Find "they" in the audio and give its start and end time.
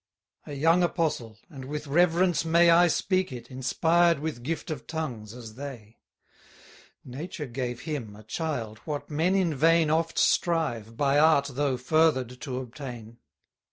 5.53-5.99